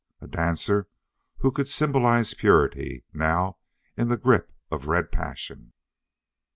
A 0.19 0.25
dancer 0.25 0.87
who 1.41 1.51
could 1.51 1.67
symbolize 1.67 2.33
purity, 2.33 3.05
now 3.13 3.59
in 3.95 4.07
the 4.07 4.17
grip 4.17 4.51
of 4.71 4.87
red 4.87 5.11
passion. 5.11 5.73